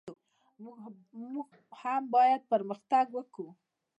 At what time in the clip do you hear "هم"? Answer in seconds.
1.81-2.01